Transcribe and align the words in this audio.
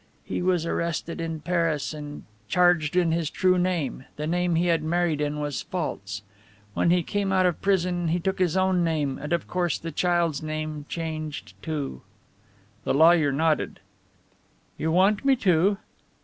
He 0.23 0.41
was 0.41 0.65
arrested 0.65 1.21
in 1.21 1.41
Paris 1.41 1.93
and 1.93 2.23
charged 2.47 2.95
in 2.95 3.11
his 3.11 3.29
true 3.29 3.59
name 3.59 4.05
the 4.15 4.25
name 4.25 4.55
he 4.55 4.65
had 4.65 4.81
married 4.81 5.21
in 5.21 5.39
was 5.39 5.61
false. 5.61 6.23
When 6.73 6.89
he 6.89 7.03
came 7.03 7.31
out 7.31 7.45
of 7.45 7.61
prison 7.61 8.07
he 8.07 8.19
took 8.19 8.39
his 8.39 8.57
own 8.57 8.83
name 8.83 9.19
and 9.21 9.31
of 9.31 9.47
course 9.47 9.77
the 9.77 9.91
child's 9.91 10.41
name 10.41 10.87
changed, 10.89 11.53
too." 11.61 12.01
The 12.83 12.95
lawyer 12.95 13.31
nodded. 13.31 13.79
"You 14.75 14.91
want 14.91 15.23
me 15.23 15.35
to 15.35 15.77